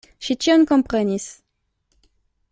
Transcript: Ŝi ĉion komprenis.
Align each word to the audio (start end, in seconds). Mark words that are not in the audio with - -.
Ŝi 0.27 0.35
ĉion 0.45 0.63
komprenis. 0.71 1.27